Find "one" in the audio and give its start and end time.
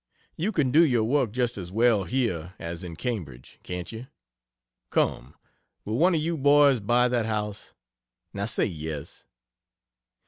5.99-6.15